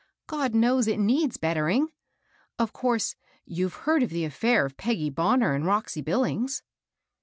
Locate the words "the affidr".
4.09-4.65